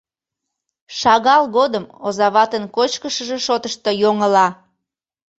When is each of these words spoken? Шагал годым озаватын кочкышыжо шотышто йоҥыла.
Шагал 0.99 1.43
годым 1.57 1.85
озаватын 2.05 2.63
кочкышыжо 2.75 3.37
шотышто 3.45 3.91
йоҥыла. 4.01 4.47